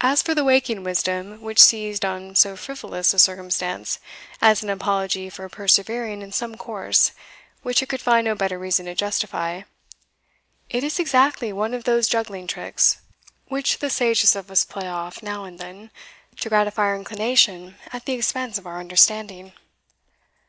As 0.00 0.22
for 0.22 0.32
the 0.32 0.44
waking 0.44 0.84
wisdom 0.84 1.40
which 1.42 1.60
seized 1.60 2.04
on 2.04 2.36
so 2.36 2.54
frivolous 2.54 3.12
a 3.12 3.18
circumstance 3.18 3.98
as 4.40 4.62
an 4.62 4.70
apology 4.70 5.28
for 5.28 5.48
persevering 5.48 6.22
in 6.22 6.30
some 6.30 6.56
course 6.56 7.10
which 7.64 7.82
it 7.82 7.88
could 7.88 8.00
find 8.00 8.26
no 8.26 8.36
better 8.36 8.60
reason 8.60 8.86
to 8.86 8.94
justify, 8.94 9.62
it 10.68 10.84
is 10.84 11.00
exactly 11.00 11.52
one 11.52 11.74
of 11.74 11.82
those 11.82 12.06
juggling 12.06 12.46
tricks 12.46 13.00
which 13.48 13.80
the 13.80 13.90
sagest 13.90 14.36
of 14.36 14.52
us 14.52 14.64
play 14.64 14.86
off 14.86 15.20
now 15.20 15.42
and 15.42 15.58
then, 15.58 15.90
to 16.38 16.48
gratify 16.48 16.82
our 16.84 16.94
inclination 16.94 17.74
at 17.92 18.04
the 18.04 18.12
expense 18.12 18.56
of 18.56 18.68
our 18.68 18.78
understanding." 18.78 19.52